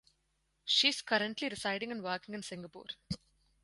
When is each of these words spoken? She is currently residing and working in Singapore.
She 0.65 0.87
is 0.87 1.03
currently 1.03 1.47
residing 1.47 1.91
and 1.91 2.03
working 2.03 2.33
in 2.33 2.41
Singapore. 2.41 2.87